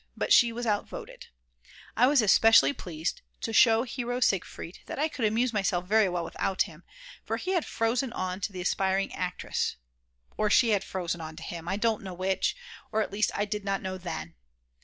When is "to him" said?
11.35-11.67